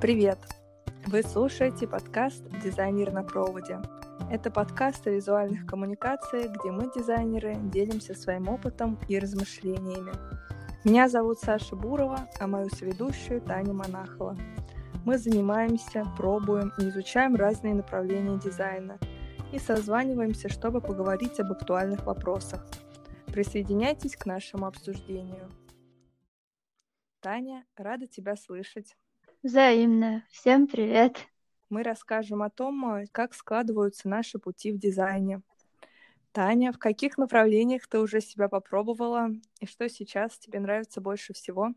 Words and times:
Привет! 0.00 0.38
Вы 1.08 1.22
слушаете 1.22 1.86
подкаст 1.86 2.42
«Дизайнер 2.64 3.12
на 3.12 3.22
проводе». 3.22 3.82
Это 4.30 4.50
подкаст 4.50 5.06
о 5.06 5.10
визуальных 5.10 5.66
коммуникациях, 5.66 6.56
где 6.56 6.70
мы, 6.70 6.90
дизайнеры, 6.90 7.56
делимся 7.64 8.14
своим 8.14 8.48
опытом 8.48 8.98
и 9.08 9.18
размышлениями. 9.18 10.12
Меня 10.84 11.10
зовут 11.10 11.38
Саша 11.40 11.76
Бурова, 11.76 12.26
а 12.40 12.46
мою 12.46 12.70
соведущую 12.70 13.42
Таня 13.42 13.74
Монахова. 13.74 14.38
Мы 15.04 15.18
занимаемся, 15.18 16.06
пробуем 16.16 16.72
и 16.78 16.88
изучаем 16.88 17.36
разные 17.36 17.74
направления 17.74 18.38
дизайна 18.38 18.98
и 19.52 19.58
созваниваемся, 19.58 20.48
чтобы 20.48 20.80
поговорить 20.80 21.38
об 21.40 21.52
актуальных 21.52 22.06
вопросах. 22.06 22.66
Присоединяйтесь 23.26 24.16
к 24.16 24.24
нашему 24.24 24.64
обсуждению. 24.64 25.50
Таня, 27.20 27.66
рада 27.76 28.06
тебя 28.06 28.34
слышать. 28.34 28.96
Взаимно. 29.42 30.22
Всем 30.30 30.66
привет. 30.66 31.16
Мы 31.70 31.82
расскажем 31.82 32.42
о 32.42 32.50
том, 32.50 33.06
как 33.10 33.32
складываются 33.32 34.06
наши 34.06 34.38
пути 34.38 34.70
в 34.70 34.78
дизайне. 34.78 35.40
Таня, 36.32 36.72
в 36.72 36.78
каких 36.78 37.16
направлениях 37.16 37.86
ты 37.86 38.00
уже 38.00 38.20
себя 38.20 38.50
попробовала 38.50 39.30
и 39.60 39.64
что 39.64 39.88
сейчас 39.88 40.36
тебе 40.36 40.60
нравится 40.60 41.00
больше 41.00 41.32
всего? 41.32 41.72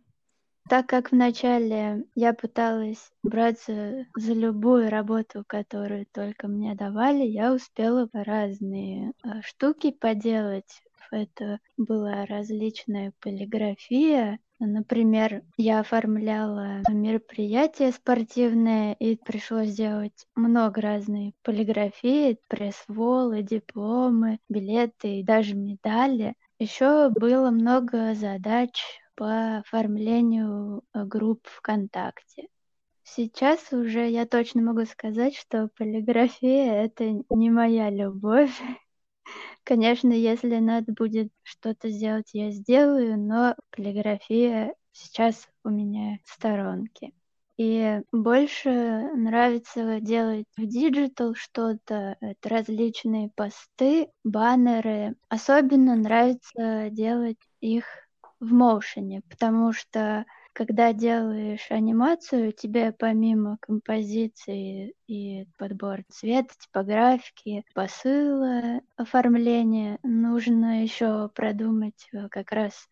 Так 0.67 0.87
как 0.87 1.13
вначале 1.13 2.03
я 2.15 2.33
пыталась 2.33 3.13
браться 3.23 4.07
за 4.13 4.33
любую 4.33 4.89
работу, 4.89 5.45
которую 5.47 6.05
только 6.05 6.49
мне 6.49 6.75
давали, 6.75 7.23
я 7.23 7.53
успела 7.53 8.09
разные 8.11 9.13
э, 9.23 9.41
штуки 9.41 9.91
поделать. 9.91 10.83
Это 11.11 11.59
была 11.77 12.25
различная 12.25 13.13
полиграфия, 13.21 14.39
Например, 14.65 15.41
я 15.57 15.81
оформляла 15.81 16.83
мероприятия 16.89 17.91
спортивные, 17.91 18.95
и 18.97 19.17
пришлось 19.17 19.69
сделать 19.69 20.25
много 20.35 20.79
разной 20.79 21.33
полиграфии, 21.43 22.39
пресс-волы, 22.47 23.41
дипломы, 23.43 24.39
билеты 24.47 25.19
и 25.19 25.23
даже 25.23 25.55
медали. 25.55 26.35
Еще 26.59 27.09
было 27.09 27.51
много 27.51 28.15
задач 28.15 28.81
по 29.15 29.57
оформлению 29.57 30.83
э, 30.93 31.03
групп 31.03 31.45
ВКонтакте. 31.45 32.47
Сейчас 33.03 33.73
уже 33.73 34.09
я 34.09 34.25
точно 34.25 34.61
могу 34.61 34.85
сказать, 34.85 35.35
что 35.35 35.69
полиграфия— 35.77 36.83
это 36.85 37.21
не 37.29 37.49
моя 37.49 37.89
любовь. 37.89 38.57
Конечно, 39.65 40.11
если 40.11 40.57
надо 40.57 40.91
будет 40.91 41.29
что-то 41.43 41.89
сделать, 41.89 42.29
я 42.33 42.51
сделаю, 42.51 43.17
но 43.17 43.55
полиграфия 43.71 44.75
сейчас 44.91 45.47
у 45.63 45.69
меня 45.69 46.19
в 46.25 46.29
сторонке. 46.29 47.11
И 47.55 48.01
больше 48.11 48.69
нравится 49.15 49.99
делать 50.01 50.45
в 50.57 50.65
digital 50.65 51.33
что-то, 51.35 52.17
это 52.19 52.49
различные 52.49 53.29
посты, 53.35 54.09
баннеры. 54.23 55.15
Особенно 55.29 55.95
нравится 55.95 56.89
делать 56.89 57.37
их 57.61 57.85
в 58.39 58.51
motion 58.51 59.04
е, 59.04 59.21
потому 59.29 59.71
что 59.71 60.25
когда 60.53 60.93
делаешь 60.93 61.67
анимацию, 61.69 62.53
тебе 62.53 62.91
помимо 62.91 63.57
композиции 63.59 64.93
и 65.07 65.47
подбор 65.57 66.03
цвета, 66.09 66.53
типографики, 66.57 67.65
посыла, 67.73 68.81
оформления, 68.95 69.99
нужно 70.03 70.83
еще 70.83 71.29
продумать 71.29 72.07
э, 72.13 72.29
как 72.29 72.51
раз 72.51 72.87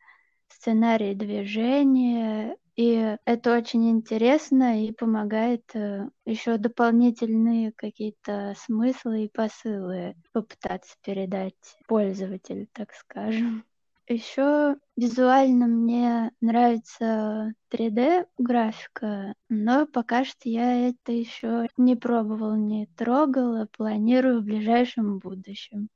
сценарий 0.47 1.15
движения, 1.15 2.57
и 2.75 3.17
это 3.25 3.57
очень 3.57 3.89
интересно 3.89 4.83
и 4.83 4.91
помогает 4.91 5.63
э, 5.75 6.09
еще 6.25 6.57
дополнительные 6.57 7.73
какие-то 7.73 8.55
смыслы 8.57 9.25
и 9.25 9.29
посылы 9.29 10.15
попытаться 10.31 10.95
передать 11.03 11.77
пользователю, 11.87 12.67
так 12.73 12.93
скажем. 12.93 13.65
Еще 14.11 14.75
визуально 14.97 15.67
мне 15.67 16.31
нравится 16.41 17.53
3D-графика, 17.69 19.35
но 19.47 19.87
пока 19.87 20.25
что 20.25 20.49
я 20.49 20.89
это 20.89 21.13
еще 21.13 21.69
не 21.77 21.95
пробовала, 21.95 22.55
не 22.55 22.87
трогала, 22.97 23.69
планирую 23.71 24.41
в 24.41 24.43
ближайшем 24.43 25.19
будущем. 25.19 25.87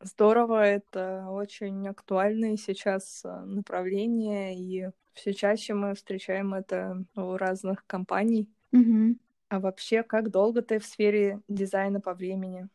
Здорово, 0.00 0.62
это 0.62 1.26
очень 1.30 1.88
актуальное 1.88 2.58
сейчас 2.58 3.24
а, 3.24 3.46
направление, 3.46 4.54
и 4.58 4.90
все 5.14 5.32
чаще 5.32 5.72
мы 5.72 5.94
встречаем 5.94 6.52
это 6.52 7.02
у 7.16 7.38
разных 7.38 7.86
компаний. 7.86 8.46
Угу. 8.72 9.16
А 9.48 9.60
вообще, 9.60 10.02
как 10.02 10.30
долго 10.30 10.60
ты 10.60 10.78
в 10.78 10.84
сфере 10.84 11.40
дизайна 11.48 12.02
по 12.02 12.12
времени? 12.12 12.68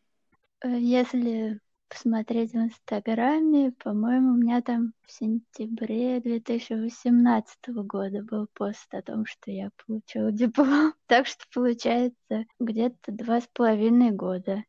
Э, 0.62 0.70
если 0.70 1.60
посмотреть 1.90 2.54
в 2.54 2.58
Инстаграме. 2.58 3.72
По-моему, 3.84 4.34
у 4.34 4.38
меня 4.38 4.62
там 4.62 4.94
в 5.06 5.12
сентябре 5.12 6.20
2018 6.22 7.58
года 7.70 8.22
был 8.24 8.48
пост 8.54 8.94
о 8.94 9.02
том, 9.02 9.26
что 9.26 9.52
я 9.52 9.72
получила 9.86 10.32
диплом. 10.32 10.94
Так 11.08 11.28
что 11.28 11.44
получается 11.54 12.46
где-то 12.60 13.12
два 13.12 13.42
с 13.42 13.50
половиной 13.52 14.12
года. 14.12 14.64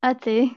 А 0.00 0.14
ты? 0.14 0.52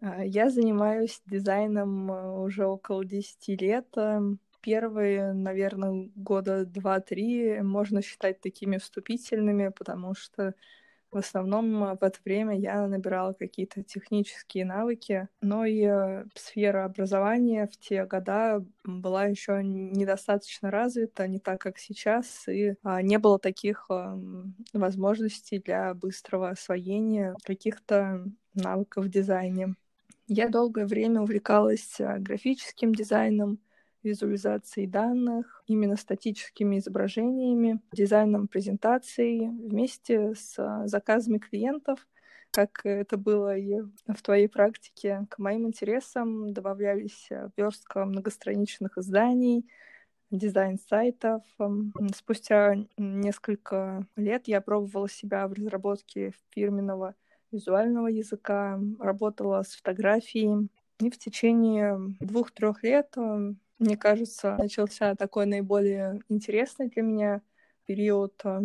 А, 0.00 0.24
я 0.24 0.50
занимаюсь 0.50 1.22
дизайном 1.26 2.10
э, 2.10 2.38
уже 2.38 2.66
около 2.66 3.04
10 3.04 3.60
лет. 3.60 3.86
Эм, 3.96 4.40
первые, 4.60 5.32
наверное, 5.32 6.10
года 6.16 6.64
два-три 6.66 7.60
можно 7.62 8.02
считать 8.02 8.40
такими 8.40 8.78
вступительными, 8.78 9.68
потому 9.68 10.14
что 10.14 10.54
в 11.10 11.18
основном 11.18 11.84
э, 11.84 11.96
в 12.00 12.02
это 12.02 12.18
время 12.24 12.58
я 12.58 12.86
набирала 12.86 13.32
какие-то 13.32 13.82
технические 13.82 14.64
навыки, 14.64 15.28
но 15.40 15.64
и 15.64 15.82
э, 15.82 16.24
сфера 16.34 16.84
образования 16.84 17.68
в 17.72 17.76
те 17.78 18.04
года 18.04 18.64
была 18.84 19.26
еще 19.26 19.62
недостаточно 19.62 20.70
развита, 20.70 21.26
не 21.28 21.38
так, 21.38 21.60
как 21.60 21.78
сейчас, 21.78 22.48
и 22.48 22.74
а, 22.82 23.02
не 23.02 23.18
было 23.18 23.38
таких 23.38 23.88
возможностей 24.72 25.58
для 25.58 25.94
быстрого 25.94 26.50
освоения 26.50 27.34
каких-то 27.44 28.24
навыков 28.54 29.04
в 29.04 29.08
дизайне. 29.08 29.74
Я 30.28 30.48
долгое 30.48 30.86
время 30.86 31.20
увлекалась 31.20 32.00
э, 32.00 32.18
графическим 32.18 32.92
дизайном, 32.92 33.60
визуализацией 34.06 34.86
данных, 34.86 35.62
именно 35.66 35.96
статическими 35.96 36.78
изображениями, 36.78 37.80
дизайном 37.92 38.48
презентаций 38.48 39.48
вместе 39.48 40.34
с 40.34 40.58
а, 40.58 40.86
заказами 40.86 41.38
клиентов, 41.38 42.06
как 42.50 42.80
это 42.84 43.16
было 43.16 43.56
и 43.56 43.80
в 44.06 44.22
твоей 44.22 44.48
практике. 44.48 45.26
К 45.28 45.38
моим 45.38 45.66
интересам 45.66 46.52
добавлялись 46.52 47.28
а, 47.30 47.50
верстка 47.56 48.04
многостраничных 48.04 48.96
изданий, 48.98 49.66
дизайн 50.30 50.78
сайтов. 50.78 51.42
Спустя 52.14 52.76
несколько 52.96 54.06
лет 54.16 54.48
я 54.48 54.60
пробовала 54.60 55.08
себя 55.08 55.46
в 55.48 55.52
разработке 55.52 56.32
фирменного 56.50 57.14
визуального 57.52 58.08
языка, 58.08 58.80
работала 58.98 59.62
с 59.62 59.74
фотографией. 59.74 60.68
И 60.98 61.10
в 61.10 61.18
течение 61.18 61.98
двух-трех 62.20 62.82
лет 62.82 63.14
мне 63.78 63.96
кажется, 63.96 64.56
начался 64.58 65.14
такой 65.14 65.46
наиболее 65.46 66.20
интересный 66.28 66.88
для 66.88 67.02
меня 67.02 67.42
период, 67.86 68.34
э, 68.44 68.60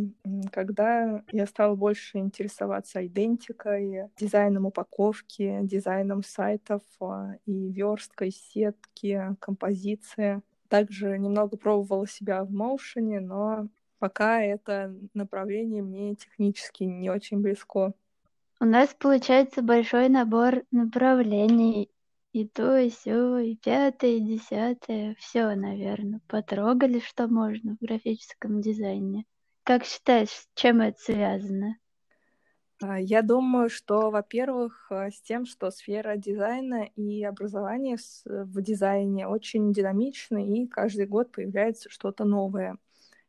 когда 0.52 1.24
я 1.32 1.46
стала 1.46 1.76
больше 1.76 2.18
интересоваться 2.18 3.06
идентикой, 3.06 4.10
дизайном 4.18 4.66
упаковки, 4.66 5.60
дизайном 5.64 6.24
сайтов 6.24 6.82
э, 7.00 7.38
и 7.46 7.72
версткой, 7.72 8.32
сетки, 8.32 9.36
композиции. 9.40 10.42
Также 10.68 11.18
немного 11.18 11.58
пробовала 11.58 12.08
себя 12.08 12.44
в 12.44 12.52
моушене, 12.52 13.20
но 13.20 13.68
пока 14.00 14.42
это 14.42 14.96
направление 15.14 15.84
мне 15.84 16.16
технически 16.16 16.84
не 16.84 17.10
очень 17.10 17.42
близко. 17.42 17.94
У 18.60 18.66
нас 18.66 18.96
получается 18.98 19.62
большой 19.62 20.10
набор 20.10 20.64
направлений, 20.72 21.90
и 22.34 22.48
то, 22.48 22.78
и 22.78 22.90
сё, 22.90 23.38
и 23.40 23.56
пятое, 23.56 24.12
и 24.18 24.22
десятое. 24.22 25.16
Все, 25.20 25.54
наверное. 25.56 26.22
Потрогали, 26.28 27.00
что 27.00 27.28
можно 27.28 27.76
в 27.76 27.84
графическом 27.86 28.62
дизайне. 28.62 29.26
Как 29.64 29.84
считаешь, 29.86 30.30
с 30.30 30.48
чем 30.56 30.82
это 30.82 30.98
связано? 31.00 31.76
А, 32.80 33.00
я 33.00 33.22
думаю, 33.22 33.70
что, 33.70 34.10
во-первых, 34.10 34.88
а, 34.92 35.12
с 35.12 35.22
тем, 35.22 35.46
что 35.46 35.70
сфера 35.72 36.16
дизайна 36.18 36.84
и 36.96 37.24
образования 37.24 37.98
в 38.26 38.62
дизайне 38.62 39.28
очень 39.28 39.72
динамичны, 39.74 40.64
и 40.64 40.68
каждый 40.68 41.06
год 41.06 41.32
появляется 41.32 41.90
что-то 41.90 42.26
новое. 42.26 42.78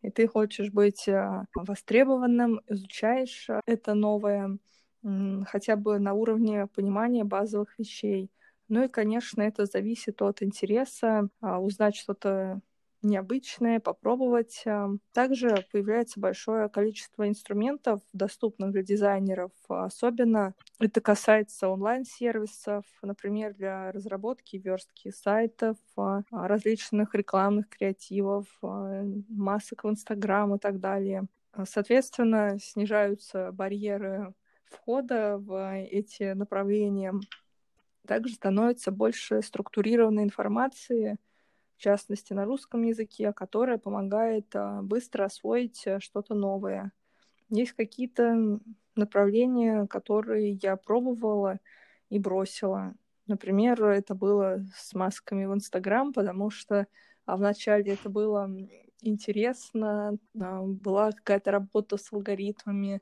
И 0.03 0.11
ты 0.11 0.27
хочешь 0.29 0.71
быть 0.73 1.09
а, 1.09 1.47
востребованным, 1.55 2.61
изучаешь 2.69 3.49
это 3.67 3.95
новое, 3.95 4.59
хотя 5.47 5.77
бы 5.77 5.99
на 5.99 6.15
уровне 6.15 6.67
понимания 6.69 7.25
базовых 7.25 7.79
вещей— 7.79 8.31
ну 8.69 8.85
и, 8.85 8.89
конечно, 8.89 9.43
это 9.43 9.67
зависит 9.67 10.23
от 10.23 10.43
интереса, 10.43 11.29
а, 11.41 11.61
узнать 11.61 11.97
что-то 11.97 12.61
необычное, 13.03 13.81
попробовать. 13.81 14.65
Также 15.13 15.65
появляется 15.73 16.21
большое 16.21 16.69
количество 16.69 17.29
инструментов, 17.29 18.01
доступных 18.13 18.71
для 18.71 18.83
дизайнеров. 18.85 19.51
Особенно 19.69 20.55
это 20.79 21.01
касается 21.01 21.69
онлайн-сервисов, 21.69 22.85
например, 23.03 23.55
для 23.55 23.91
разработки 23.91 24.57
верстки 24.57 25.11
сайтов, 25.11 25.77
а, 25.97 26.23
различных 26.31 27.15
рекламных 27.17 27.69
креативов, 27.69 28.47
а, 28.63 29.03
масок 29.29 29.85
в 29.85 29.91
Инстаграм 29.91 30.55
и 30.55 30.59
так 30.59 30.79
далее. 30.79 31.27
Соответственно, 31.65 32.57
снижаются 32.61 33.51
барьеры 33.53 34.33
входа 34.65 35.37
в 35.39 35.75
эти 35.77 36.33
направления. 36.33 37.13
Также 38.07 38.35
становится 38.35 38.91
больше 38.91 39.43
структурированной 39.43 40.25
информации, 40.25 41.19
в 41.77 41.81
частности 41.81 42.33
на 42.33 42.45
русском 42.45 42.83
языке, 42.83 43.33
которая 43.33 43.79
помогает 43.79 44.55
а, 44.55 44.83
быстро 44.83 45.25
освоить 45.25 45.83
э, 45.87 46.01
что-то 46.01 46.35
новое. 46.35 46.93
Есть 47.49 47.73
какие-то 47.73 48.61
направления, 48.95 49.87
которые 49.87 50.53
я 50.63 50.77
пробовала 50.77 51.59
и 52.09 52.19
бросила. 52.19 52.95
Например, 53.27 53.83
это 53.85 54.15
было 54.15 54.65
с 54.77 54.95
масками 54.95 55.47
в 55.47 55.55
Инстаграм, 55.55 56.13
потому 56.13 56.51
что 56.51 56.87
а 57.25 57.37
вначале 57.37 57.93
это 57.93 58.09
было 58.09 58.51
интересно, 59.01 60.19
а, 60.41 60.63
была 60.63 61.13
какая-то 61.13 61.51
работа 61.51 61.97
с 61.97 62.13
алгоритмами, 62.13 63.01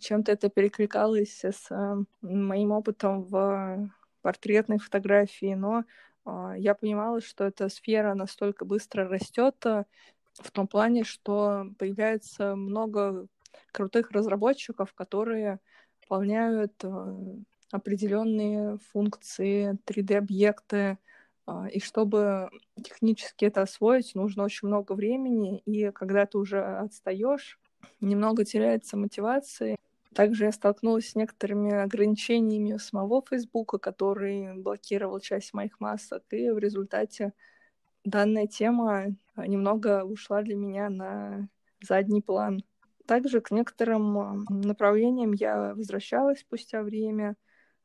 чем-то 0.00 0.32
это 0.32 0.48
перекликалось 0.48 1.44
с 1.44 1.70
а, 1.70 1.98
моим 2.22 2.72
опытом 2.72 3.22
в 3.24 3.90
портретной 4.22 4.78
фотографии, 4.78 5.54
но 5.54 5.84
а, 6.24 6.54
я 6.56 6.74
понимала, 6.74 7.20
что 7.20 7.44
эта 7.44 7.68
сфера 7.68 8.14
настолько 8.14 8.64
быстро 8.64 9.08
растет 9.08 9.54
а, 9.66 9.84
в 10.34 10.50
том 10.50 10.66
плане, 10.66 11.04
что 11.04 11.66
появляется 11.78 12.54
много 12.54 13.26
крутых 13.72 14.10
разработчиков, 14.12 14.94
которые 14.94 15.58
выполняют 16.02 16.72
а, 16.84 17.16
определенные 17.70 18.78
функции, 18.92 19.78
3D-объекты, 19.86 20.98
и 21.72 21.80
чтобы 21.80 22.50
технически 22.84 23.46
это 23.46 23.62
освоить, 23.62 24.14
нужно 24.14 24.44
очень 24.44 24.68
много 24.68 24.92
времени, 24.92 25.58
и 25.60 25.90
когда 25.90 26.24
ты 26.26 26.38
уже 26.38 26.62
отстаешь, 26.62 27.58
немного 28.00 28.44
теряется 28.44 28.96
мотивация, 28.96 29.76
также 30.14 30.44
я 30.44 30.52
столкнулась 30.52 31.10
с 31.10 31.14
некоторыми 31.14 31.72
ограничениями 31.72 32.76
самого 32.76 33.22
Фейсбука, 33.28 33.78
который 33.78 34.54
блокировал 34.56 35.20
часть 35.20 35.54
моих 35.54 35.80
масок, 35.80 36.24
и 36.30 36.50
в 36.50 36.58
результате 36.58 37.32
данная 38.04 38.46
тема 38.46 39.16
а, 39.34 39.46
немного 39.46 40.04
ушла 40.04 40.42
для 40.42 40.56
меня 40.56 40.90
на 40.90 41.48
задний 41.80 42.22
план. 42.22 42.62
Также 43.06 43.40
к 43.40 43.50
некоторым 43.50 44.44
направлениям 44.48 45.32
я 45.32 45.74
возвращалась 45.74 46.40
спустя 46.40 46.82
время, 46.82 47.36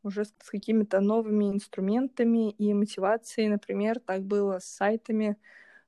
уже 0.04 0.26
с 0.26 0.32
какими-то 0.46 1.02
новыми 1.02 1.52
инструментами 1.52 2.52
и 2.52 2.74
мотивацией. 2.74 3.50
Например, 3.50 4.00
так 4.00 4.24
было 4.24 4.60
с 4.60 4.66
сайтами, 4.66 5.38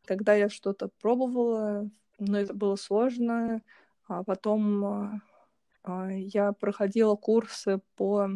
когда 0.05 0.33
я 0.33 0.49
что-то 0.49 0.89
пробовала, 0.99 1.89
но 2.17 2.39
это 2.39 2.53
было 2.53 2.75
сложно, 2.75 3.61
а 4.07 4.23
потом 4.23 4.85
а, 4.85 5.21
я 6.09 6.53
проходила 6.53 7.15
курсы 7.15 7.81
по 7.95 8.29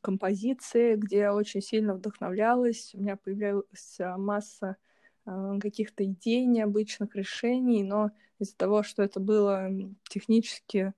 композиции, 0.00 0.96
где 0.96 1.18
я 1.18 1.34
очень 1.34 1.60
сильно 1.60 1.94
вдохновлялась. 1.94 2.94
У 2.94 3.00
меня 3.00 3.16
появлялась 3.16 4.00
а, 4.00 4.16
масса 4.16 4.76
а, 5.24 5.58
каких-то 5.58 6.04
идей, 6.04 6.46
необычных 6.46 7.14
решений, 7.14 7.82
но 7.82 8.10
из-за 8.38 8.56
того, 8.56 8.82
что 8.82 9.02
это 9.02 9.20
было 9.20 9.68
технически 10.08 10.94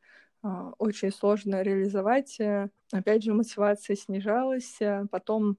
очень 0.79 1.13
сложно 1.13 1.63
реализовать, 1.63 2.41
э, 2.41 2.69
опять 2.91 3.23
же, 3.23 3.33
мотивация 3.33 3.95
снижалась. 3.95 4.77
Потом 5.13 5.57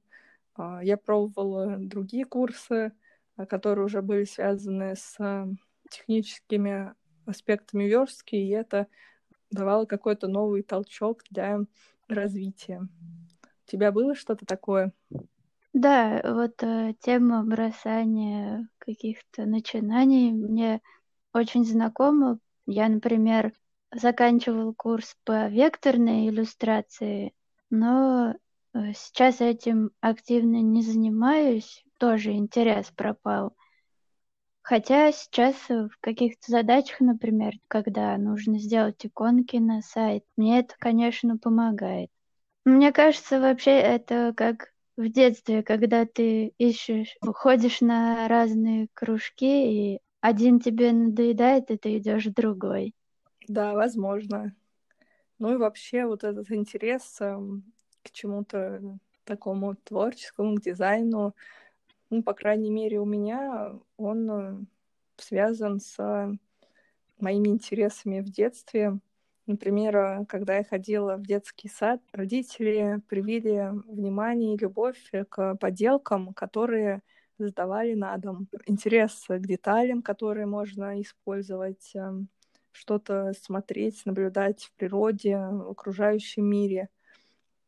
я 0.57 0.97
пробовала 0.97 1.77
другие 1.77 2.25
курсы, 2.25 2.91
которые 3.47 3.85
уже 3.85 4.01
были 4.01 4.25
связаны 4.25 4.97
с 4.97 5.17
техническими 5.89 6.93
аспектами 7.25 7.85
верстки, 7.85 8.35
и 8.35 8.49
это 8.49 8.87
давала 9.53 9.85
какой-то 9.85 10.27
новый 10.27 10.63
толчок 10.63 11.23
для 11.29 11.61
развития. 12.07 12.87
У 13.65 13.71
тебя 13.71 13.91
было 13.91 14.15
что-то 14.15 14.45
такое? 14.45 14.91
Да, 15.73 16.21
вот 16.23 16.61
э, 16.61 16.93
тема 16.99 17.43
бросания 17.43 18.69
каких-то 18.77 19.45
начинаний 19.45 20.31
мне 20.31 20.81
очень 21.33 21.65
знакома. 21.65 22.39
Я, 22.67 22.89
например, 22.89 23.53
заканчивал 23.91 24.73
курс 24.75 25.15
по 25.23 25.47
векторной 25.47 26.29
иллюстрации, 26.29 27.33
но 27.71 28.35
э, 28.73 28.93
сейчас 28.93 29.41
этим 29.41 29.91
активно 29.99 30.61
не 30.61 30.83
занимаюсь, 30.83 31.83
тоже 31.97 32.33
интерес 32.33 32.91
пропал. 32.95 33.55
Хотя 34.63 35.11
сейчас 35.11 35.55
в 35.69 35.91
каких-то 36.01 36.49
задачах, 36.49 37.01
например, 37.01 37.53
когда 37.67 38.17
нужно 38.17 38.57
сделать 38.59 39.05
иконки 39.05 39.57
на 39.57 39.81
сайт, 39.81 40.23
мне 40.37 40.59
это, 40.59 40.73
конечно, 40.79 41.37
помогает. 41.37 42.09
Мне 42.65 42.91
кажется, 42.93 43.39
вообще 43.41 43.71
это 43.71 44.33
как 44.35 44.73
в 44.95 45.09
детстве, 45.09 45.63
когда 45.63 46.05
ты 46.05 46.53
ищешь, 46.57 47.17
ходишь 47.21 47.81
на 47.81 48.27
разные 48.27 48.87
кружки, 48.93 49.95
и 49.95 49.99
один 50.21 50.59
тебе 50.59 50.93
надоедает, 50.93 51.69
и 51.69 51.77
ты 51.77 51.97
идешь 51.97 52.25
другой. 52.25 52.93
Да, 53.47 53.73
возможно. 53.73 54.55
Ну 55.39 55.53
и 55.53 55.57
вообще 55.57 56.05
вот 56.05 56.23
этот 56.23 56.51
интерес 56.51 57.17
эм, 57.19 57.63
к 58.03 58.11
чему-то 58.11 58.81
такому 59.25 59.75
творческому, 59.75 60.55
к 60.55 60.61
дизайну, 60.61 61.35
ну, 62.13 62.23
по 62.23 62.33
крайней 62.33 62.69
мере, 62.69 62.99
у 62.99 63.05
меня 63.05 63.73
он 63.97 64.31
э, 64.31 64.65
связан 65.17 65.79
с 65.79 66.37
моими 67.19 67.49
интересами 67.49 68.19
в 68.19 68.29
детстве. 68.29 68.99
Например, 69.47 69.97
э, 69.97 70.25
когда 70.27 70.57
я 70.57 70.63
ходила 70.63 71.17
в 71.17 71.25
детский 71.25 71.69
сад, 71.69 72.01
родители 72.11 73.01
привили 73.09 73.71
внимание 73.87 74.53
и 74.53 74.59
любовь 74.59 75.11
к 75.29 75.55
поделкам, 75.55 76.33
которые 76.33 77.01
сдавали 77.39 77.95
на 77.95 78.15
дом. 78.17 78.47
Интерес 78.67 79.25
к 79.27 79.39
деталям, 79.39 80.03
которые 80.03 80.45
можно 80.45 81.01
использовать, 81.01 81.95
э, 81.95 82.11
что-то 82.71 83.33
смотреть, 83.33 84.05
наблюдать 84.05 84.65
в 84.65 84.73
природе, 84.73 85.37
в 85.37 85.71
окружающем 85.71 86.45
мире. 86.45 86.89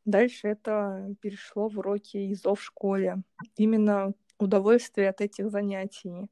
Дальше 0.05 0.49
это 0.49 1.15
перешло 1.19 1.67
в 1.67 1.79
уроки 1.79 2.31
ИЗО 2.31 2.53
в 2.53 2.61
школе. 2.61 3.23
Именно 3.57 4.13
удовольствие 4.39 5.09
от 5.09 5.21
этих 5.21 5.49
занятий. 5.49 6.29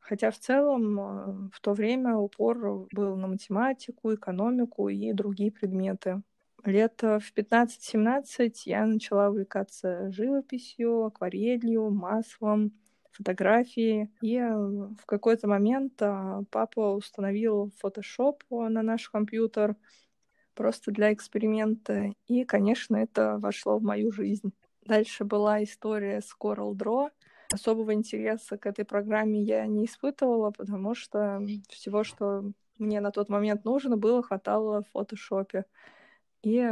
Хотя 0.00 0.30
в 0.30 0.38
целом 0.38 1.00
э, 1.00 1.48
в 1.52 1.60
то 1.60 1.72
время 1.72 2.16
упор 2.16 2.86
был 2.92 3.16
на 3.16 3.26
математику, 3.26 4.14
экономику 4.14 4.88
и 4.88 5.12
другие 5.12 5.50
предметы. 5.50 6.22
Лет 6.64 7.00
в 7.02 7.32
15-17 7.34 8.52
я 8.66 8.86
начала 8.86 9.28
увлекаться 9.30 10.10
живописью, 10.10 11.06
акварелью, 11.06 11.90
маслом, 11.90 12.72
фотографией. 13.12 14.10
И 14.20 14.36
э, 14.36 14.54
в 14.54 15.06
какой-то 15.06 15.48
момент 15.48 15.94
э, 16.02 16.42
папа 16.50 16.94
установил 16.94 17.72
Photoshop 17.82 18.68
на 18.68 18.82
наш 18.82 19.08
компьютер 19.08 19.74
просто 20.54 20.90
для 20.90 21.14
эксперимента. 21.14 22.12
И, 22.26 22.44
конечно, 22.44 22.96
это 22.96 23.38
вошло 23.38 23.78
в 23.78 23.82
мою 23.82 24.12
жизнь. 24.12 24.52
Дальше 24.84 25.24
была 25.24 25.62
история 25.62 26.20
с 26.20 26.36
Coral 26.38 26.74
Draw— 26.74 27.08
особого 27.52 27.94
интереса 27.94 28.56
к 28.58 28.66
этой 28.66 28.84
программе 28.84 29.42
я 29.42 29.66
не 29.66 29.86
испытывала, 29.86 30.50
потому 30.50 30.94
что 30.94 31.40
всего, 31.68 32.04
что 32.04 32.44
мне 32.78 33.00
на 33.00 33.10
тот 33.10 33.28
момент 33.28 33.64
нужно 33.64 33.96
было, 33.96 34.22
хватало 34.22 34.82
в 34.82 34.90
фотошопе. 34.90 35.64
И 36.42 36.68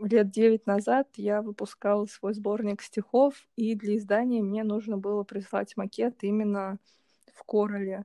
лет 0.00 0.30
девять 0.30 0.66
назад 0.66 1.08
я 1.16 1.42
выпускала 1.42 2.06
свой 2.06 2.34
сборник 2.34 2.82
стихов, 2.82 3.34
и 3.56 3.74
для 3.74 3.96
издания 3.96 4.42
мне 4.42 4.64
нужно 4.64 4.96
было 4.96 5.24
прислать 5.24 5.76
макет 5.76 6.22
именно 6.22 6.78
в 7.34 7.44
Короле. 7.44 8.04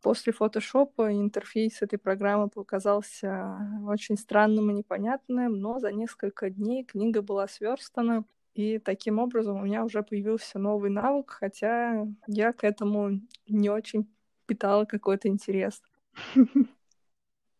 После 0.00 0.32
фотошопа 0.32 1.12
интерфейс 1.12 1.82
этой 1.82 1.98
программы 1.98 2.48
показался 2.48 3.58
очень 3.86 4.16
странным 4.16 4.70
и 4.70 4.74
непонятным, 4.74 5.54
но 5.54 5.80
за 5.80 5.90
несколько 5.92 6.50
дней 6.50 6.84
книга 6.84 7.20
была 7.20 7.48
сверстана, 7.48 8.24
и 8.58 8.80
таким 8.80 9.20
образом 9.20 9.56
у 9.56 9.64
меня 9.64 9.84
уже 9.84 10.02
появился 10.02 10.58
новый 10.58 10.90
навык, 10.90 11.30
хотя 11.30 12.08
я 12.26 12.52
к 12.52 12.64
этому 12.64 13.20
не 13.46 13.70
очень 13.70 14.12
питала 14.46 14.84
какой-то 14.84 15.28
интерес. 15.28 15.80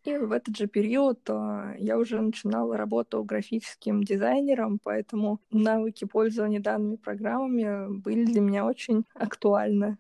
И 0.05 0.17
в 0.17 0.33
этот 0.33 0.57
же 0.57 0.67
период 0.67 1.21
а, 1.31 1.77
я 1.79 1.99
уже 1.99 2.21
начинала 2.21 2.77
работу 2.77 3.23
графическим 3.23 4.03
дизайнером, 4.03 4.81
поэтому 4.83 5.41
навыки 5.53 6.05
пользования 6.05 6.59
данными 6.59 6.97
программами 6.97 7.97
были 8.01 8.25
для 8.25 8.41
меня 8.41 8.67
очень 8.67 9.05
актуальны. 9.15 9.99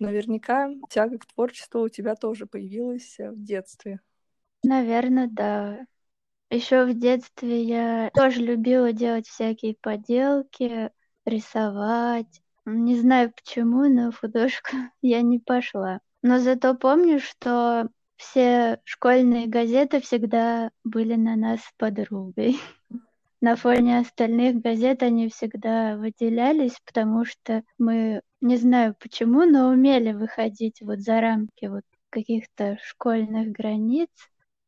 Наверняка 0.00 0.70
тяга 0.88 1.18
к 1.18 1.26
творчеству 1.26 1.82
у 1.82 1.88
тебя 1.90 2.14
тоже 2.14 2.46
появилась 2.46 3.16
в 3.18 3.42
детстве. 3.42 4.00
Наверное, 4.62 5.28
да. 5.30 5.86
Еще 6.50 6.84
в 6.84 6.98
детстве 6.98 7.62
я 7.62 8.10
тоже 8.14 8.40
любила 8.40 8.92
делать 8.92 9.26
всякие 9.26 9.76
поделки, 9.80 10.90
рисовать. 11.24 12.42
Не 12.64 12.98
знаю 12.98 13.32
почему, 13.32 13.88
но 13.88 14.10
в 14.10 14.20
художку 14.20 14.70
я 15.02 15.22
не 15.22 15.38
пошла. 15.38 16.00
Но 16.22 16.38
зато 16.38 16.74
помню, 16.74 17.20
что 17.20 17.88
все 18.16 18.80
школьные 18.84 19.46
газеты 19.46 20.00
всегда 20.00 20.70
были 20.84 21.14
на 21.14 21.36
нас 21.36 21.60
с 21.60 21.72
подругой. 21.76 22.58
На 23.40 23.56
фоне 23.56 23.98
остальных 23.98 24.62
газет 24.62 25.02
они 25.02 25.28
всегда 25.28 25.98
выделялись, 25.98 26.80
потому 26.86 27.26
что 27.26 27.62
мы, 27.76 28.22
не 28.40 28.56
знаю 28.56 28.96
почему, 28.98 29.44
но 29.44 29.68
умели 29.68 30.12
выходить 30.12 30.80
вот 30.80 31.00
за 31.00 31.20
рамки 31.20 31.66
вот 31.66 31.82
каких-то 32.08 32.78
школьных 32.82 33.48
границ 33.50 34.08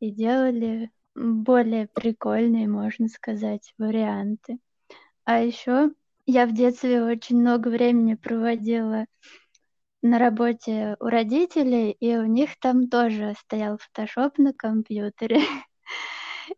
и 0.00 0.10
делали 0.10 0.90
более 1.16 1.88
прикольные, 1.88 2.68
можно 2.68 3.08
сказать, 3.08 3.72
варианты. 3.78 4.58
А 5.24 5.40
еще 5.40 5.90
я 6.26 6.46
в 6.46 6.52
детстве 6.52 7.02
очень 7.02 7.40
много 7.40 7.68
времени 7.68 8.14
проводила 8.14 9.06
на 10.02 10.18
работе 10.18 10.96
у 11.00 11.06
родителей, 11.06 11.90
и 11.90 12.16
у 12.16 12.26
них 12.26 12.58
там 12.60 12.88
тоже 12.88 13.34
стоял 13.40 13.78
фотошоп 13.78 14.38
на 14.38 14.52
компьютере. 14.52 15.40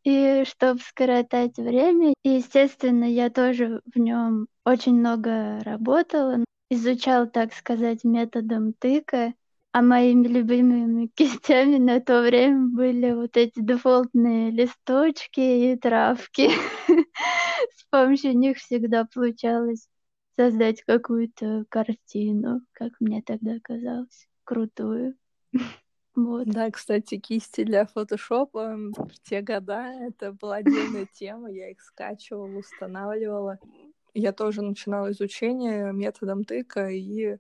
И 0.05 0.45
чтобы 0.47 0.81
скоротать 0.81 1.57
время, 1.57 2.13
естественно, 2.23 3.05
я 3.05 3.31
тоже 3.31 3.81
в 3.87 3.99
нем 3.99 4.49
очень 4.65 4.97
много 4.97 5.61
работала, 5.61 6.45
изучал, 6.71 7.27
так 7.27 7.55
сказать, 7.55 8.05
методом 8.05 8.75
тыка, 8.75 9.33
а 9.73 9.83
моими 9.83 10.27
любимыми 10.27 11.07
кистями 11.15 11.79
на 11.79 12.01
то 12.01 12.23
время 12.23 12.69
были 12.69 13.13
вот 13.13 13.37
эти 13.37 13.61
дефолтные 13.61 14.51
листочки 14.51 15.41
и 15.41 15.77
травки. 15.77 16.51
С 17.77 17.85
помощью 17.91 18.37
них 18.37 18.59
всегда 18.59 19.05
получалось 19.05 19.89
создать 20.37 20.83
какую-то 20.83 21.65
картину, 21.69 22.61
как 22.73 22.93
мне 23.01 23.23
тогда 23.23 23.59
казалось, 23.63 24.29
крутую. 24.45 25.15
Вот. 26.15 26.49
Да, 26.49 26.69
кстати, 26.73 27.17
кисти 27.17 27.63
для 27.63 27.87
фотошопа 27.87 28.75
в 28.75 29.13
те 29.23 29.41
года 29.41 29.87
это 30.01 30.33
была 30.33 30.57
отдельная 30.57 31.07
тема, 31.13 31.49
я 31.49 31.71
их 31.71 31.81
скачивала, 31.81 32.59
устанавливала. 32.59 33.61
Я 34.15 34.33
тоже 34.33 34.63
начинала 34.63 35.13
изучение 35.13 35.93
методом 35.93 36.43
тыка 36.43 36.89
и 36.89 37.39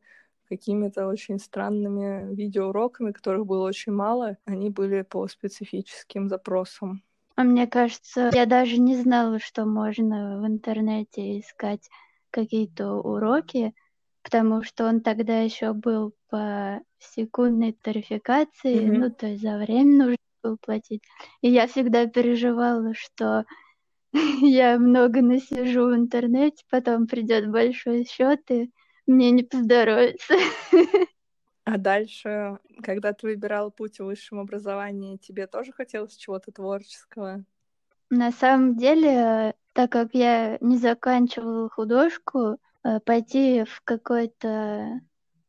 какими-то 0.49 1.07
очень 1.07 1.39
странными 1.39 2.35
видеоуроками, 2.35 3.13
которых 3.13 3.47
было 3.47 3.67
очень 3.67 3.93
мало. 3.93 4.37
Они 4.45 4.71
были 4.71 5.03
по 5.03 5.27
специфическим 5.29 6.29
запросам. 6.29 7.03
А 7.37 7.45
мне 7.45 7.67
кажется, 7.67 8.31
я 8.35 8.47
даже 8.47 8.79
не 8.79 8.97
знала, 8.97 9.39
что 9.39 9.65
можно 9.65 10.41
в 10.41 10.47
интернете 10.47 11.39
искать 11.39 11.89
какие-то 12.31 12.95
уроки, 12.95 13.75
потому 14.23 14.65
что 14.65 14.87
он 14.89 15.01
тогда 15.01 15.39
еще 15.41 15.73
был 15.73 16.15
по 16.31 16.81
секундной 16.99 17.73
тарификации, 17.73 18.81
mm-hmm. 18.81 18.99
ну, 18.99 19.11
то 19.11 19.27
есть 19.29 19.43
за 19.43 19.57
время 19.57 20.05
нужно 20.05 20.17
было 20.43 20.57
платить. 20.57 21.03
И 21.41 21.49
я 21.49 21.67
всегда 21.69 22.07
переживала, 22.07 22.93
что 22.95 23.45
я 24.41 24.79
много 24.79 25.23
насижу 25.23 25.87
в 25.87 25.95
интернете, 25.95 26.65
потом 26.71 27.07
придет 27.07 27.51
большой 27.51 28.05
счет, 28.05 28.41
и 28.51 28.71
мне 29.09 29.31
не 29.31 29.43
поздоровится. 29.43 30.35
А 31.71 31.77
дальше, 31.77 32.59
когда 32.83 33.13
ты 33.13 33.27
выбирал 33.27 33.71
путь 33.71 33.99
в 33.99 34.05
высшем 34.07 34.41
образовании, 34.41 35.19
тебе 35.19 35.47
тоже 35.47 35.71
хотелось 35.71 36.17
чего-то 36.17 36.51
творческого? 36.51 37.45
На 38.09 38.33
самом 38.33 38.79
деле, 38.79 39.55
так 39.75 39.93
как 39.93 40.15
я 40.15 40.57
не 40.63 40.79
заканчивала 40.79 41.69
художку, 41.69 42.57
э, 42.85 43.01
пойти 43.01 43.65
в 43.65 43.83
какой-то 43.85 45.03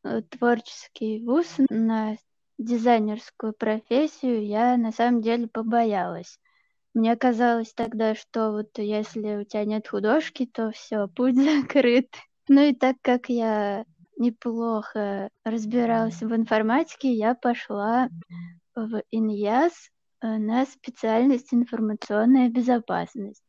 э, 0.03 0.21
творческий 0.23 1.23
вуз 1.23 1.55
на 1.69 2.17
дизайнерскую 2.57 3.53
профессию 3.53 4.45
я 4.45 4.75
на 4.75 4.91
самом 4.91 5.21
деле 5.21 5.47
побоялась. 5.47 6.37
Мне 6.93 7.15
казалось 7.15 7.73
тогда, 7.73 8.13
что 8.13 8.51
вот 8.51 8.77
если 8.77 9.37
у 9.37 9.43
тебя 9.45 9.63
нет 9.63 9.87
художки, 9.87 10.45
то 10.45 10.71
все, 10.71 11.07
путь 11.07 11.35
закрыт. 11.61 12.13
Ну 12.49 12.61
и 12.61 12.73
так 12.73 12.97
как 13.03 13.29
я 13.29 13.85
неплохо 14.17 15.29
разбиралась 15.45 16.19
в 16.21 16.35
информатике, 16.35 17.13
я 17.13 17.35
пошла 17.35 18.09
в 18.73 19.03
ИНЯС 19.11 19.73
э, 20.21 20.37
на 20.37 20.65
специальность 20.65 21.53
информационная 21.53 22.49
безопасность. 22.49 23.43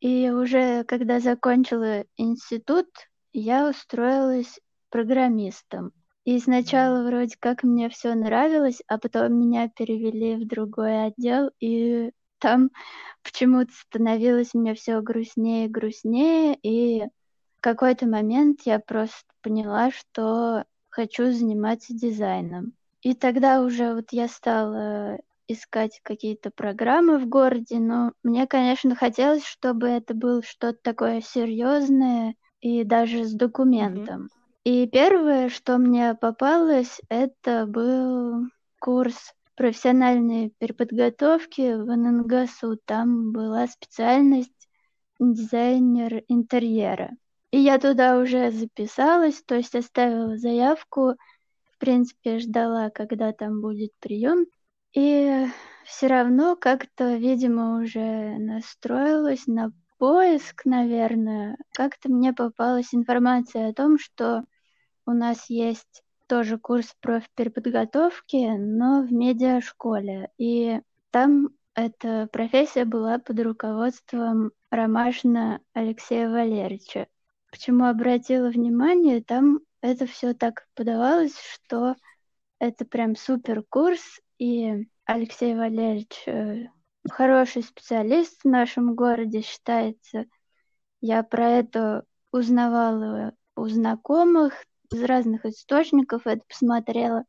И 0.00 0.28
уже 0.28 0.84
когда 0.84 1.20
закончила 1.20 2.04
институт, 2.18 2.86
я 3.32 3.66
устроилась 3.70 4.60
программистом. 4.90 5.92
И 6.24 6.38
сначала 6.38 7.02
вроде 7.02 7.36
как 7.40 7.62
мне 7.62 7.88
все 7.88 8.14
нравилось, 8.14 8.82
а 8.88 8.98
потом 8.98 9.40
меня 9.40 9.70
перевели 9.70 10.36
в 10.36 10.46
другой 10.46 11.06
отдел, 11.06 11.50
и 11.60 12.12
там 12.40 12.70
почему-то 13.22 13.72
становилось 13.72 14.52
мне 14.52 14.74
все 14.74 15.00
грустнее 15.00 15.64
и 15.64 15.70
грустнее, 15.70 16.58
и 16.62 17.04
какой-то 17.64 18.06
момент 18.06 18.60
я 18.66 18.78
просто 18.78 19.24
поняла, 19.40 19.90
что 19.90 20.64
хочу 20.90 21.32
заниматься 21.32 21.94
дизайном. 21.94 22.74
И 23.00 23.14
тогда 23.14 23.62
уже 23.62 23.94
вот 23.94 24.12
я 24.12 24.28
стала 24.28 25.18
искать 25.48 25.98
какие-то 26.02 26.50
программы 26.50 27.18
в 27.18 27.26
городе, 27.26 27.78
но 27.78 28.12
мне, 28.22 28.46
конечно, 28.46 28.94
хотелось, 28.94 29.46
чтобы 29.46 29.88
это 29.88 30.12
было 30.12 30.42
что-то 30.42 30.78
такое 30.82 31.22
серьезное 31.22 32.34
и 32.60 32.84
даже 32.84 33.24
с 33.24 33.32
документом. 33.32 34.24
Mm-hmm. 34.24 34.28
И 34.64 34.86
первое, 34.86 35.48
что 35.48 35.78
мне 35.78 36.14
попалось, 36.14 37.00
это 37.08 37.64
был 37.64 38.46
курс 38.78 39.32
профессиональной 39.56 40.52
переподготовки 40.58 41.76
в 41.76 41.96
ННГСУ. 41.96 42.78
Там 42.84 43.32
была 43.32 43.66
специальность 43.68 44.68
дизайнер 45.18 46.24
интерьера. 46.28 47.10
И 47.54 47.58
я 47.60 47.78
туда 47.78 48.18
уже 48.18 48.50
записалась, 48.50 49.40
то 49.44 49.54
есть 49.54 49.76
оставила 49.76 50.36
заявку, 50.36 51.14
в 51.70 51.78
принципе, 51.78 52.40
ждала, 52.40 52.90
когда 52.90 53.32
там 53.32 53.60
будет 53.60 53.92
прием. 54.00 54.46
И 54.92 55.46
все 55.84 56.08
равно 56.08 56.56
как-то, 56.56 57.14
видимо, 57.14 57.80
уже 57.80 58.36
настроилась 58.40 59.46
на 59.46 59.70
поиск, 59.98 60.64
наверное. 60.64 61.56
Как-то 61.72 62.10
мне 62.10 62.32
попалась 62.32 62.92
информация 62.92 63.68
о 63.68 63.72
том, 63.72 64.00
что 64.00 64.42
у 65.06 65.12
нас 65.12 65.48
есть 65.48 66.02
тоже 66.26 66.58
курс 66.58 66.92
профпереподготовки, 67.00 68.56
но 68.58 69.02
в 69.02 69.12
медиашколе. 69.12 70.28
И 70.38 70.80
там 71.12 71.50
эта 71.76 72.28
профессия 72.32 72.84
была 72.84 73.20
под 73.20 73.38
руководством 73.38 74.50
Ромашина 74.72 75.60
Алексея 75.72 76.28
Валерьевича. 76.28 77.06
Почему 77.54 77.84
обратила 77.84 78.48
внимание, 78.48 79.22
там 79.22 79.60
это 79.80 80.06
все 80.06 80.34
так 80.34 80.66
подавалось, 80.74 81.38
что 81.38 81.94
это 82.58 82.84
прям 82.84 83.14
супер 83.14 83.62
курс, 83.68 84.00
и 84.38 84.88
Алексей 85.04 85.54
Валерьевич 85.54 86.24
э, 86.26 86.64
хороший 87.08 87.62
специалист 87.62 88.42
в 88.42 88.48
нашем 88.48 88.96
городе 88.96 89.42
считается. 89.42 90.24
Я 91.00 91.22
про 91.22 91.48
это 91.48 92.04
узнавала 92.32 93.34
у 93.54 93.68
знакомых, 93.68 94.54
из 94.90 95.04
разных 95.04 95.46
источников 95.46 96.26
это 96.26 96.42
посмотрела. 96.48 97.22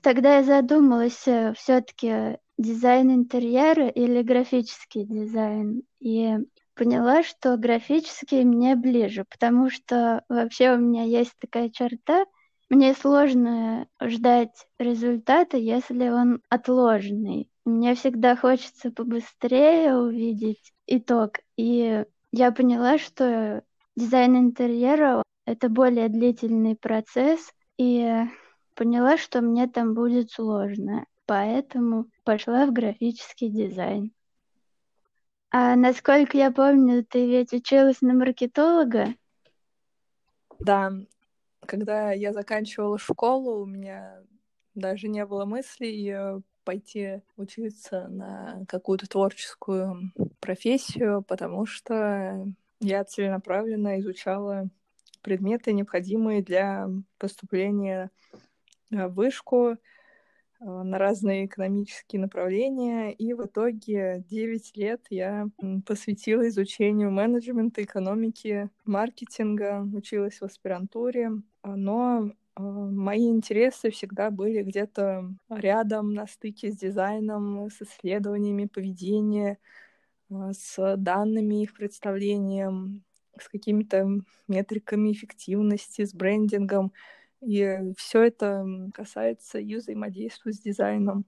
Тогда 0.00 0.38
я 0.38 0.44
задумалась, 0.44 1.28
э, 1.28 1.52
все-таки 1.58 2.38
дизайн 2.56 3.10
интерьера 3.10 3.88
или 3.88 4.22
графический 4.22 5.04
дизайн. 5.04 5.82
И 6.00 6.38
поняла, 6.74 7.22
что 7.22 7.56
графический 7.56 8.44
мне 8.44 8.76
ближе, 8.76 9.24
потому 9.28 9.70
что 9.70 10.22
вообще 10.28 10.72
у 10.72 10.78
меня 10.78 11.04
есть 11.04 11.32
такая 11.40 11.70
черта, 11.70 12.24
мне 12.68 12.94
сложно 12.94 13.86
ждать 14.02 14.66
результата, 14.78 15.58
если 15.58 16.08
он 16.08 16.40
отложенный. 16.48 17.50
Мне 17.66 17.94
всегда 17.94 18.34
хочется 18.34 18.90
побыстрее 18.90 19.94
увидеть 19.94 20.72
итог. 20.86 21.38
И 21.56 22.04
я 22.32 22.50
поняла, 22.50 22.96
что 22.96 23.62
дизайн 23.94 24.38
интерьера 24.38 25.22
это 25.44 25.68
более 25.68 26.08
длительный 26.08 26.76
процесс, 26.76 27.52
и 27.76 28.24
поняла, 28.74 29.18
что 29.18 29.40
мне 29.40 29.66
там 29.66 29.94
будет 29.94 30.30
сложно. 30.30 31.04
Поэтому 31.26 32.06
пошла 32.24 32.66
в 32.66 32.72
графический 32.72 33.48
дизайн. 33.48 34.12
А 35.54 35.76
насколько 35.76 36.38
я 36.38 36.50
помню, 36.50 37.04
ты 37.04 37.26
ведь 37.26 37.52
училась 37.52 38.00
на 38.00 38.14
маркетолога? 38.14 39.14
Да, 40.58 40.92
Когда 41.66 42.12
я 42.12 42.32
заканчивала 42.32 42.98
школу, 42.98 43.62
у 43.62 43.66
меня 43.66 44.22
даже 44.74 45.08
не 45.08 45.26
было 45.26 45.44
мыслей 45.44 46.40
пойти 46.64 47.20
учиться 47.36 48.08
на 48.08 48.64
какую-то 48.66 49.06
творческую 49.06 50.12
профессию, 50.40 51.22
потому 51.22 51.66
что 51.66 52.46
я 52.80 53.04
целенаправленно 53.04 54.00
изучала 54.00 54.70
предметы, 55.20 55.74
необходимые 55.74 56.42
для 56.42 56.88
поступления 57.18 58.10
в 58.90 59.08
вышку, 59.08 59.76
Э, 59.76 59.76
на 60.64 60.98
разные 60.98 61.46
экономические 61.46 62.20
направления, 62.20 63.12
и 63.12 63.34
в 63.34 63.46
итоге 63.46 64.24
9 64.28 64.76
лет 64.76 65.00
я 65.10 65.48
посвятила 65.86 66.46
изучению 66.48 67.10
менеджмента, 67.10 67.82
экономики, 67.82 68.70
маркетинга, 68.84 69.84
училась 69.92 70.40
в 70.40 70.44
аспирантуре, 70.44 71.32
но 71.64 72.28
э, 72.28 72.62
мои 72.62 73.28
интересы 73.28 73.90
всегда 73.90 74.30
были 74.30 74.62
где-то 74.62 75.30
рядом, 75.50 76.14
на 76.14 76.26
стыке 76.26 76.70
с 76.70 76.76
дизайном, 76.76 77.68
с 77.68 77.82
исследованиями 77.82 78.66
поведения, 78.66 79.58
э, 80.30 80.52
с 80.52 80.96
данными 80.96 81.62
их 81.62 81.74
представлением, 81.74 83.02
с 83.40 83.48
какими-то 83.48 84.06
метриками 84.48 85.12
эффективности, 85.12 86.04
с 86.04 86.14
брендингом. 86.14 86.92
И 87.42 87.92
все 87.96 88.22
это 88.22 88.64
касается 88.94 89.58
и 89.58 89.74
взаимодействия 89.74 90.52
с 90.52 90.60
дизайном. 90.60 91.24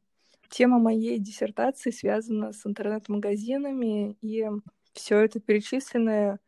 Тема 0.48 0.78
моей 0.78 1.18
диссертации 1.18 1.90
связана 1.90 2.52
с 2.52 2.64
интернет-магазинами, 2.64 4.16
и 4.20 4.48
все 4.92 5.18
это 5.18 5.40
перечисленное, 5.40 6.38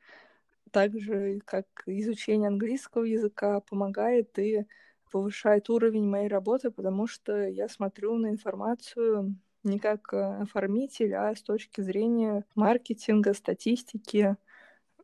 так 0.70 0.98
же 0.98 1.40
как 1.44 1.66
изучение 1.86 2.48
английского 2.48 3.04
языка, 3.04 3.60
помогает 3.60 4.38
и 4.38 4.66
повышает 5.10 5.70
уровень 5.70 6.08
моей 6.08 6.28
работы, 6.28 6.70
потому 6.70 7.06
что 7.06 7.48
я 7.48 7.68
смотрю 7.68 8.16
на 8.18 8.28
информацию 8.28 9.36
не 9.64 9.78
как 9.78 10.12
э, 10.12 10.42
оформитель, 10.42 11.14
а 11.14 11.34
с 11.34 11.42
точки 11.42 11.80
зрения 11.80 12.44
маркетинга, 12.54 13.34
статистики, 13.34 14.36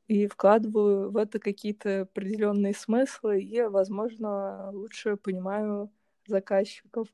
и 0.09 0.27
вкладываю 0.27 1.11
в 1.11 1.17
это 1.17 1.39
какие-то 1.39 2.03
определенные 2.03 2.75
смыслы 2.75 3.43
и, 3.43 3.63
возможно, 3.63 4.71
лучше 4.73 5.17
понимаю 5.17 5.91
заказчиков. 6.27 7.09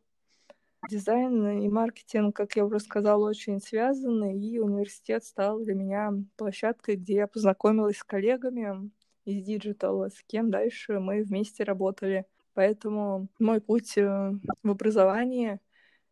Дизайн 0.90 1.61
и 1.61 1.68
маркетинг, 1.68 2.37
как 2.37 2.57
я 2.57 2.64
уже 2.64 2.78
сказала, 2.80 3.28
очень 3.28 3.61
связаны, 3.61 4.38
и 4.38 4.59
университет 4.61 5.25
стал 5.25 5.61
для 5.61 5.75
меня 5.75 6.12
площадкой, 6.37 6.97
где 6.97 7.14
я 7.16 7.26
познакомилась 7.26 7.99
с 7.99 8.04
коллегами 8.04 8.90
из 9.25 9.42
digital 9.44 9.94
а, 9.94 10.08
с 10.09 10.23
кем 10.26 10.50
дальше 10.50 11.00
мы 11.00 11.23
вместе 11.25 11.64
работали. 11.64 12.26
Поэтому 12.54 13.28
мой 13.38 13.61
путь 13.61 13.99
э, 13.99 14.33
в 14.62 14.71
образовании 14.71 15.61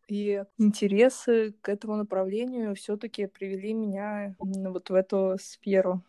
и 0.07 0.43
интересы 0.57 1.53
к 1.61 1.69
этому 1.69 1.95
направлению 1.97 2.75
все-таки 2.75 3.27
привели 3.27 3.73
меня 3.73 4.35
вот 4.39 4.89
в 4.89 4.93
эту 4.93 5.37
сферу. 5.39 6.03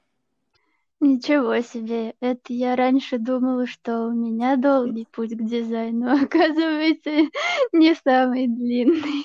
Ничего 1.00 1.61
себе, 1.61 2.14
это 2.21 2.52
я 2.52 2.75
раньше 2.75 3.19
думала, 3.19 3.67
что 3.69 4.07
у 4.09 4.12
меня 4.12 4.57
долгий 4.57 5.07
путь 5.12 5.31
к 5.31 5.45
дизайну, 5.45 6.09
а 6.09 6.23
оказывается, 6.25 7.11
не 7.73 7.95
самый 7.95 8.49
длинный. 8.49 9.25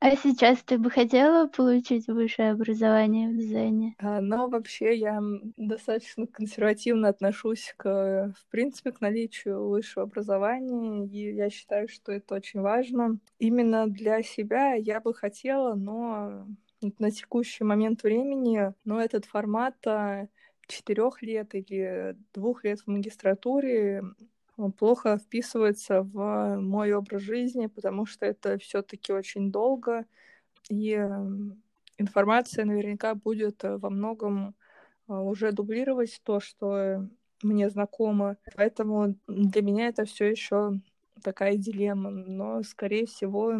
А 0.00 0.14
сейчас 0.14 0.62
ты 0.62 0.78
бы 0.78 0.90
хотела 0.90 1.48
получить 1.48 2.06
высшее 2.06 2.52
образование 2.52 3.30
в 3.30 3.36
дизайне? 3.36 3.96
А, 3.98 4.20
но 4.20 4.48
вообще 4.48 4.96
я 4.96 5.20
достаточно 5.56 6.26
консервативно 6.28 7.08
отношусь 7.08 7.74
к, 7.76 8.32
в 8.36 8.50
принципе, 8.50 8.92
к 8.92 9.00
наличию 9.00 9.68
высшего 9.68 10.04
образования, 10.04 11.04
и 11.06 11.34
я 11.34 11.50
считаю, 11.50 11.88
что 11.88 12.12
это 12.12 12.36
очень 12.36 12.60
важно. 12.60 13.18
Именно 13.40 13.88
для 13.88 14.22
себя 14.22 14.74
я 14.74 15.00
бы 15.00 15.12
хотела, 15.14 15.74
но 15.74 16.46
на 16.80 17.10
текущий 17.10 17.64
момент 17.64 18.02
времени, 18.02 18.72
но 18.84 19.00
этот 19.00 19.24
формат 19.24 19.74
а, 19.86 20.28
четырех 20.66 21.22
лет 21.22 21.54
или 21.54 22.16
двух 22.32 22.64
лет 22.64 22.80
в 22.80 22.86
магистратуре 22.86 24.02
плохо 24.76 25.18
вписывается 25.18 26.02
в 26.02 26.56
мой 26.56 26.92
образ 26.92 27.22
жизни, 27.22 27.66
потому 27.66 28.06
что 28.06 28.26
это 28.26 28.58
все-таки 28.58 29.12
очень 29.12 29.52
долго, 29.52 30.04
и 30.68 30.94
информация 31.96 32.64
наверняка 32.64 33.14
будет 33.14 33.62
во 33.62 33.90
многом 33.90 34.54
а, 35.08 35.22
уже 35.22 35.52
дублировать 35.52 36.20
то, 36.24 36.40
что 36.40 37.08
мне 37.42 37.70
знакомо. 37.70 38.36
Поэтому 38.56 39.16
для 39.26 39.62
меня 39.62 39.88
это 39.88 40.04
все 40.04 40.26
еще 40.26 40.80
такая 41.22 41.56
дилемма. 41.56 42.10
Но, 42.10 42.62
скорее 42.62 43.06
всего, 43.06 43.52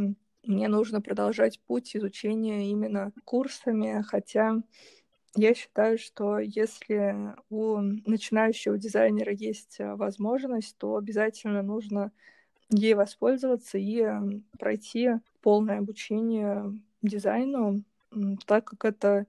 мне 0.48 0.68
нужно 0.68 1.00
продолжать 1.00 1.60
путь 1.60 1.94
изучения 1.94 2.70
именно 2.70 3.12
курсами, 3.24 4.02
хотя 4.02 4.56
я 5.36 5.54
считаю, 5.54 5.98
что 5.98 6.38
если 6.38 7.34
у 7.50 7.76
начинающего 7.76 8.78
дизайнера 8.78 9.32
есть 9.32 9.76
э, 9.78 9.94
возможность, 9.94 10.76
то 10.78 10.96
обязательно 10.96 11.62
нужно 11.62 12.12
ей 12.70 12.94
воспользоваться 12.94 13.78
и 13.78 14.04
пройти 14.58 15.10
полное 15.42 15.78
обучение 15.78 16.72
дизайну, 17.02 17.84
так 18.46 18.64
как 18.64 18.84
это, 18.84 19.26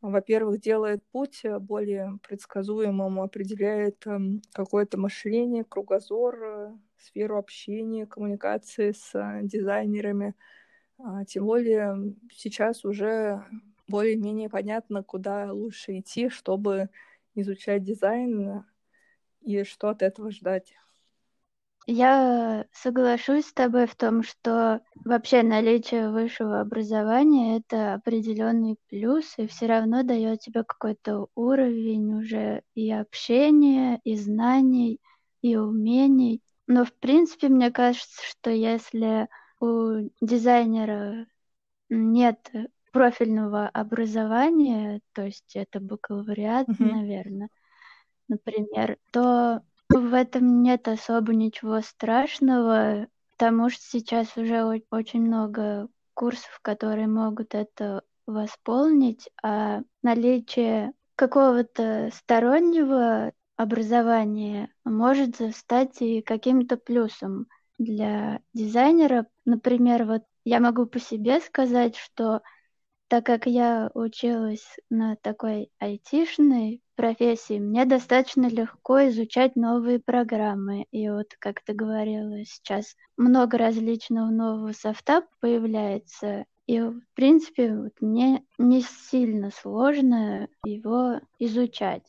во-первых, 0.00 0.60
делает 0.60 1.02
путь 1.12 1.42
более 1.60 2.18
предсказуемым, 2.26 3.20
определяет 3.20 4.06
эм, 4.06 4.42
какое-то 4.52 4.98
мышление, 4.98 5.64
кругозор, 5.64 6.42
э, 6.42 6.76
сферу 7.00 7.38
общения, 7.38 8.06
коммуникации 8.06 8.92
с 8.92 9.14
э, 9.14 9.40
дизайнерами. 9.42 10.34
А, 10.98 11.24
тем 11.24 11.46
более 11.46 12.14
сейчас 12.32 12.84
уже 12.84 13.44
более-менее 13.88 14.48
понятно, 14.48 15.02
куда 15.02 15.52
лучше 15.52 15.98
идти, 15.98 16.28
чтобы 16.28 16.90
изучать 17.34 17.84
дизайн 17.84 18.64
и 19.40 19.64
что 19.64 19.88
от 19.88 20.02
этого 20.02 20.30
ждать. 20.30 20.74
Я 21.90 22.66
соглашусь 22.70 23.46
с 23.46 23.52
тобой 23.54 23.86
в 23.86 23.96
том, 23.96 24.22
что 24.22 24.82
вообще 25.06 25.42
наличие 25.42 26.10
высшего 26.10 26.60
образования 26.60 27.56
это 27.56 27.94
определенный 27.94 28.76
плюс, 28.90 29.32
и 29.38 29.46
все 29.46 29.64
равно 29.64 30.02
дает 30.02 30.40
тебе 30.40 30.64
какой-то 30.64 31.28
уровень 31.34 32.12
уже 32.12 32.62
и 32.74 32.92
общения, 32.92 34.02
и 34.04 34.16
знаний, 34.16 35.00
и 35.40 35.56
умений. 35.56 36.42
Но, 36.68 36.84
в 36.84 36.92
принципе, 36.92 37.48
мне 37.48 37.70
кажется, 37.72 38.22
что 38.24 38.50
если 38.50 39.28
у 39.58 40.10
дизайнера 40.20 41.26
нет 41.88 42.52
профильного 42.92 43.68
образования, 43.68 45.00
то 45.14 45.22
есть 45.22 45.56
это 45.56 45.80
бакалавриат, 45.80 46.68
mm-hmm. 46.68 46.92
наверное, 46.92 47.48
например, 48.28 48.98
то 49.12 49.62
в 49.88 50.12
этом 50.12 50.62
нет 50.62 50.88
особо 50.88 51.34
ничего 51.34 51.80
страшного, 51.80 53.08
потому 53.32 53.70
что 53.70 53.82
сейчас 53.82 54.36
уже 54.36 54.62
очень 54.90 55.22
много 55.22 55.88
курсов, 56.12 56.58
которые 56.60 57.06
могут 57.06 57.54
это 57.54 58.02
восполнить, 58.26 59.30
а 59.42 59.80
наличие 60.02 60.92
какого-то 61.16 62.10
стороннего 62.12 63.32
образования 63.58 64.72
может 64.84 65.36
стать 65.54 66.00
и 66.00 66.22
каким-то 66.22 66.78
плюсом 66.78 67.48
для 67.76 68.40
дизайнера. 68.54 69.26
Например, 69.44 70.04
вот 70.06 70.22
я 70.44 70.60
могу 70.60 70.86
по 70.86 70.98
себе 70.98 71.40
сказать, 71.40 71.96
что 71.96 72.40
так 73.08 73.26
как 73.26 73.46
я 73.46 73.90
училась 73.94 74.76
на 74.90 75.16
такой 75.16 75.70
айтишной 75.78 76.82
профессии, 76.94 77.58
мне 77.58 77.84
достаточно 77.84 78.46
легко 78.48 79.08
изучать 79.08 79.56
новые 79.56 79.98
программы. 79.98 80.86
И 80.90 81.08
вот, 81.10 81.34
как 81.38 81.62
ты 81.62 81.72
говорила, 81.72 82.44
сейчас 82.44 82.94
много 83.16 83.58
различного 83.58 84.30
нового 84.30 84.72
софта 84.72 85.26
появляется, 85.40 86.44
и, 86.68 86.80
в 86.80 87.00
принципе, 87.14 87.74
вот 87.74 87.94
мне 88.00 88.44
не 88.58 88.82
сильно 88.82 89.50
сложно 89.50 90.48
его 90.64 91.20
изучать. 91.38 92.04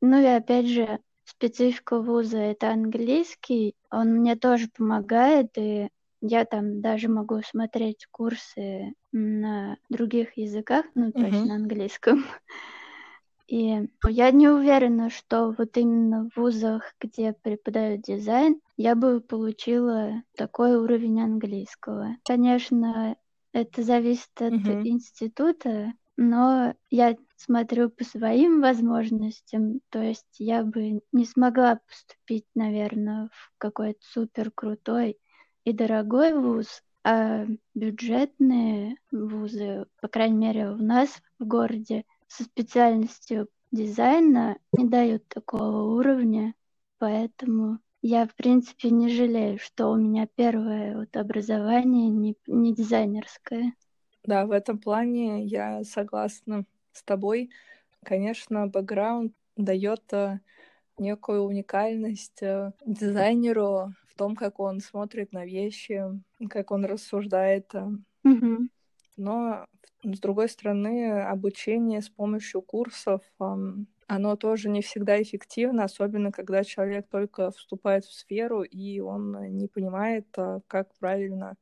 Ну 0.00 0.20
и 0.20 0.26
опять 0.26 0.68
же, 0.68 1.00
специфика 1.24 2.00
вуза 2.00 2.38
это 2.38 2.70
английский, 2.70 3.74
он 3.90 4.14
мне 4.14 4.36
тоже 4.36 4.68
помогает, 4.68 5.56
и 5.56 5.88
я 6.20 6.44
там 6.44 6.80
даже 6.80 7.08
могу 7.08 7.40
смотреть 7.42 8.06
курсы 8.10 8.94
на 9.12 9.76
других 9.88 10.36
языках, 10.36 10.86
ну, 10.94 11.12
то 11.12 11.20
uh-huh. 11.20 11.32
есть 11.32 11.44
на 11.46 11.54
английском. 11.54 12.24
И 13.46 13.88
я 14.06 14.30
не 14.30 14.46
уверена, 14.46 15.08
что 15.08 15.54
вот 15.56 15.78
именно 15.78 16.28
в 16.28 16.38
вузах, 16.38 16.94
где 17.00 17.32
преподают 17.32 18.02
дизайн, 18.02 18.60
я 18.76 18.94
бы 18.94 19.22
получила 19.22 20.22
такой 20.36 20.76
уровень 20.76 21.22
английского. 21.22 22.18
Конечно, 22.24 23.16
это 23.54 23.82
зависит 23.82 24.30
от 24.36 24.52
uh-huh. 24.52 24.82
института, 24.84 25.94
но 26.18 26.74
я 26.90 27.16
смотрю 27.38 27.88
по 27.88 28.04
своим 28.04 28.60
возможностям, 28.60 29.80
то 29.90 30.02
есть 30.02 30.26
я 30.38 30.64
бы 30.64 31.00
не 31.12 31.24
смогла 31.24 31.80
поступить, 31.86 32.46
наверное, 32.54 33.30
в 33.32 33.52
какой-то 33.58 34.00
супер 34.02 34.50
крутой 34.50 35.18
и 35.64 35.72
дорогой 35.72 36.34
вуз, 36.34 36.82
а 37.04 37.46
бюджетные 37.74 38.96
вузы, 39.12 39.86
по 40.00 40.08
крайней 40.08 40.36
мере, 40.36 40.70
у 40.70 40.76
нас 40.76 41.08
в 41.38 41.46
городе 41.46 42.04
со 42.26 42.42
специальностью 42.42 43.48
дизайна 43.70 44.58
не 44.72 44.88
дают 44.88 45.26
такого 45.28 45.94
уровня, 45.96 46.54
поэтому 46.98 47.78
я, 48.02 48.26
в 48.26 48.34
принципе, 48.34 48.90
не 48.90 49.08
жалею, 49.08 49.58
что 49.58 49.88
у 49.88 49.96
меня 49.96 50.28
первое 50.34 50.98
вот 50.98 51.16
образование 51.16 52.10
не, 52.10 52.36
не 52.46 52.74
дизайнерское. 52.74 53.74
Да, 54.24 54.46
в 54.46 54.50
этом 54.50 54.78
плане 54.78 55.44
я 55.44 55.84
согласна 55.84 56.64
с 56.92 57.02
тобой. 57.02 57.50
Конечно, 58.04 58.66
бэкграунд 58.66 59.32
дает 59.56 60.12
э, 60.12 60.40
некую 60.98 61.42
уникальность 61.42 62.42
э, 62.42 62.72
дизайнеру 62.84 63.92
в 64.08 64.14
том, 64.16 64.36
как 64.36 64.60
он 64.60 64.80
смотрит 64.80 65.32
на 65.32 65.44
вещи, 65.44 66.02
как 66.48 66.70
он 66.70 66.84
рассуждает. 66.84 67.72
Mm-hmm. 67.74 68.68
Но, 69.16 69.66
с 70.04 70.18
другой 70.20 70.48
стороны, 70.48 71.22
обучение 71.22 72.02
с 72.02 72.08
помощью 72.08 72.62
курсов, 72.62 73.22
оно 73.38 74.36
тоже 74.36 74.68
не 74.68 74.80
всегда 74.80 75.20
эффективно, 75.20 75.84
особенно 75.84 76.32
когда 76.32 76.64
человек 76.64 77.08
только 77.08 77.50
вступает 77.50 78.04
в 78.04 78.12
сферу, 78.12 78.62
и 78.62 79.00
он 79.00 79.56
не 79.56 79.66
понимает, 79.66 80.26
как 80.68 80.94
правильно 80.98 81.56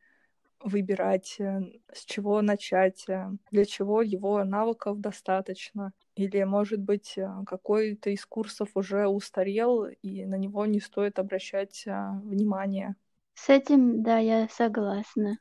выбирать, 0.66 1.37
э, 1.38 1.61
с 1.92 2.05
чего 2.05 2.42
начать, 2.42 3.09
э, 3.09 3.31
для 3.50 3.64
чего 3.64 4.02
его 4.02 4.42
навыков 4.44 5.00
достаточно. 5.00 5.92
Или, 6.16 6.42
может 6.42 6.81
быть, 6.81 7.16
э, 7.16 7.29
какой-то 7.46 8.11
из 8.11 8.26
курсов 8.26 8.70
уже 8.74 9.07
устарел, 9.07 9.85
и 9.85 10.24
на 10.24 10.35
него 10.37 10.66
не 10.66 10.81
стоит 10.81 11.18
обращать 11.18 11.85
внимание. 11.87 12.96
С 13.35 13.48
этим, 13.48 14.02
да, 14.02 14.18
я 14.18 14.48
согласна. 14.48 15.38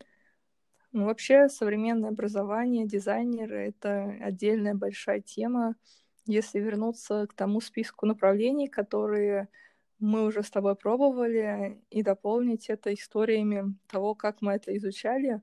Ну, 0.91 1.05
вообще, 1.05 1.49
современное 1.49 2.09
образование, 2.09 2.85
дизайнеры— 2.85 3.67
это 3.67 4.15
отдельная 4.21 4.75
большая 4.75 5.21
тема. 5.21 5.75
Если 6.27 6.59
вернуться 6.59 7.27
к 7.27 7.33
тому 7.33 7.61
списку 7.61 8.05
направлений, 8.05 8.67
которые 8.67 9.49
мы 9.99 10.25
уже 10.25 10.43
с 10.43 10.49
тобой 10.49 10.75
пробовали, 10.75 11.81
и 11.89 12.03
дополнить 12.03 12.69
это 12.69 12.93
историями 12.93 13.75
того, 13.87 14.15
как 14.15 14.41
мы 14.41 14.53
это 14.53 14.75
изучали, 14.77 15.41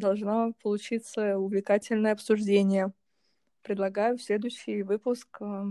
должно 0.00 0.52
получиться 0.62 1.38
увлекательное 1.38 2.12
обсуждение. 2.12 2.92
Предлагаю 3.62 4.18
в 4.18 4.22
следующий 4.22 4.82
выпуск 4.82 5.38
э, 5.40 5.64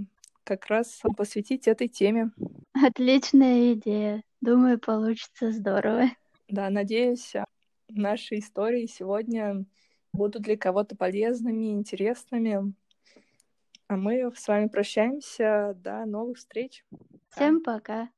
как 0.43 0.67
раз 0.67 1.01
посвятить 1.17 1.67
этой 1.67 1.87
теме. 1.87 2.31
Отличная 2.73 3.73
идея. 3.73 4.23
Думаю, 4.39 4.79
получится 4.79 5.51
здорово. 5.51 6.05
Да, 6.47 6.69
надеюсь, 6.69 7.33
наши 7.89 8.39
истории 8.39 8.85
сегодня 8.85 9.65
будут 10.13 10.43
для 10.43 10.57
кого-то 10.57 10.95
полезными, 10.95 11.73
интересными. 11.73 12.73
А 13.87 13.97
мы 13.97 14.31
с 14.33 14.47
вами 14.47 14.67
прощаемся. 14.67 15.75
До 15.75 16.05
новых 16.05 16.37
встреч. 16.37 16.85
Всем 17.29 17.61
пока. 17.61 18.09